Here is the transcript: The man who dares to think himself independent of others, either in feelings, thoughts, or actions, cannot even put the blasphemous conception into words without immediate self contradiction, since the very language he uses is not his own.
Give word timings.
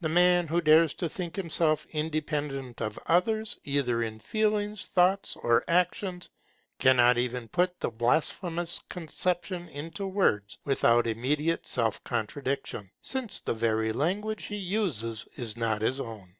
The 0.00 0.10
man 0.10 0.46
who 0.48 0.60
dares 0.60 0.92
to 0.92 1.08
think 1.08 1.36
himself 1.36 1.86
independent 1.88 2.82
of 2.82 2.98
others, 3.06 3.58
either 3.64 4.02
in 4.02 4.18
feelings, 4.18 4.84
thoughts, 4.84 5.36
or 5.36 5.64
actions, 5.68 6.28
cannot 6.78 7.16
even 7.16 7.48
put 7.48 7.80
the 7.80 7.88
blasphemous 7.90 8.82
conception 8.90 9.66
into 9.70 10.06
words 10.06 10.58
without 10.66 11.06
immediate 11.06 11.66
self 11.66 12.04
contradiction, 12.04 12.90
since 13.00 13.38
the 13.40 13.54
very 13.54 13.94
language 13.94 14.44
he 14.44 14.56
uses 14.56 15.26
is 15.34 15.56
not 15.56 15.80
his 15.80 15.98
own. 15.98 16.36